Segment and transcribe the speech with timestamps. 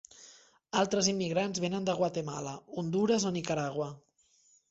[0.83, 3.91] Altres immigrants vénen de Guatemala, Hondures o Nicaragua.